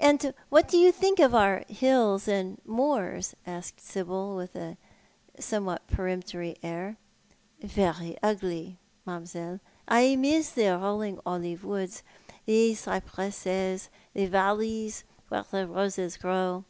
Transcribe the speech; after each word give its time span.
"And 0.00 0.34
what 0.48 0.66
do 0.66 0.76
you 0.76 0.90
think 0.90 1.20
of 1.20 1.32
our 1.32 1.60
hills 1.68 2.26
and 2.26 2.60
moors?" 2.64 3.36
asked 3.46 3.80
Sibyl, 3.80 4.34
with 4.34 4.56
a 4.56 4.76
somewhat 5.38 5.86
peremptory 5.86 6.56
air. 6.60 6.96
"Very 7.62 8.16
ugly, 8.20 8.78
mam'selle. 9.06 9.60
I 9.86 10.16
miss 10.16 10.50
the 10.50 10.76
rolling 10.76 11.20
olive 11.24 11.62
woods, 11.64 12.02
tho 12.48 12.74
cypresses, 12.74 13.90
the 14.12 14.26
valleys 14.26 15.04
where 15.28 15.44
the 15.48 15.68
roses 15.68 16.16
grow. 16.16 16.64